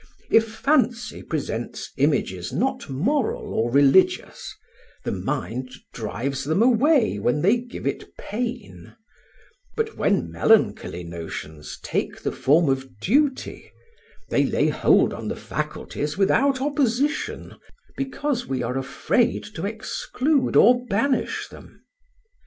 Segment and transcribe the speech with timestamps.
[0.31, 4.55] If fancy presents images not moral or religious,
[5.03, 8.95] the mind drives them away when they give it pain;
[9.77, 13.71] but when melancholy notions take the form of duty,
[14.29, 17.57] they lay hold on the faculties without opposition,
[17.95, 21.83] because we are afraid to exclude or banish them.